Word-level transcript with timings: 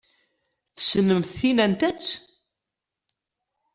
Tessnemt 0.75 1.27
tin 1.37 1.57
anta-tt? 1.65 2.07